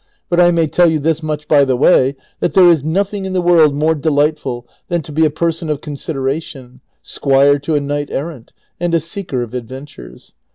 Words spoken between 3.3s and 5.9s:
the world more delightful than to be a person of